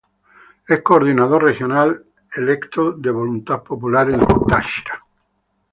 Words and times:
Es 0.67 0.81
Coordinador 0.81 1.43
Regional 1.43 2.03
electo 2.35 2.91
de 2.93 3.11
Voluntad 3.11 3.61
Popular 3.61 4.09
en 4.09 4.25
Táchira. 4.47 4.99